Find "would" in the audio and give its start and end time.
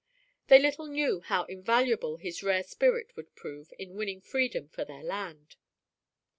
3.15-3.35